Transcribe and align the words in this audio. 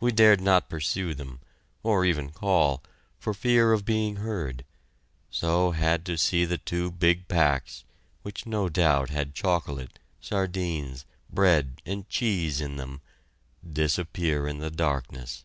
We 0.00 0.10
dared 0.10 0.40
not 0.40 0.68
pursue 0.68 1.14
them, 1.14 1.38
or 1.84 2.04
even 2.04 2.32
call, 2.32 2.82
for 3.16 3.32
fear 3.32 3.72
of 3.72 3.84
being 3.84 4.16
heard; 4.16 4.64
so 5.30 5.70
had 5.70 6.04
to 6.06 6.18
see 6.18 6.44
the 6.44 6.58
two 6.58 6.90
big 6.90 7.28
packs, 7.28 7.84
which 8.22 8.44
no 8.44 8.68
doubt 8.68 9.08
had 9.10 9.36
chocolate, 9.36 10.00
sardines, 10.20 11.04
bread, 11.30 11.80
and 11.86 12.08
cheese 12.08 12.60
in 12.60 12.74
them, 12.74 13.02
disappear 13.72 14.48
in 14.48 14.58
the 14.58 14.68
darkness. 14.68 15.44